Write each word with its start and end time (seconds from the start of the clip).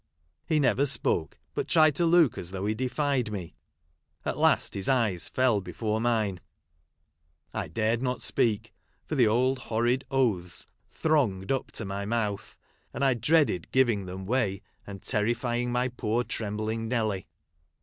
He 0.47 0.59
never 0.59 0.87
.spoke, 0.87 1.37
but 1.53 1.67
tried 1.67 1.93
to 1.97 2.07
look 2.07 2.35
as 2.35 2.49
though 2.49 2.65
he 2.65 2.73
defied 2.73 3.31
me; 3.31 3.53
at 4.25 4.35
last 4.35 4.73
his 4.73 4.89
eyes 4.89 5.27
fell 5.27 5.61
before 5.61 6.01
mine. 6.01 6.39
I 7.53 7.67
dared 7.67 8.01
not 8.01 8.19
speak; 8.19 8.73
for 9.05 9.13
the 9.13 9.27
old 9.27 9.59
horrid 9.59 10.03
oaths 10.09 10.65
thronged 10.89 11.51
up 11.51 11.71
to 11.73 11.85
my 11.85 12.05
mouth; 12.07 12.57
and 12.95 13.05
I 13.05 13.13
dreaded 13.13 13.71
giving 13.71 14.07
them 14.07 14.25
way, 14.25 14.63
and 14.87 15.03
terrifying 15.03 15.71
my 15.71 15.87
poor 15.87 16.23
trembling 16.23 16.87
Nelly. 16.87 17.27